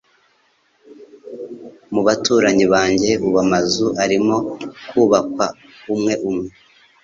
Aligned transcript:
Mu 1.93 2.01
baturanyi 2.07 2.65
banjye 2.73 3.11
ubu 3.25 3.37
amazu 3.45 3.87
arimo 4.03 4.35
kubakwa 4.89 5.45
umwe 5.93 6.13
umwe 6.29 6.49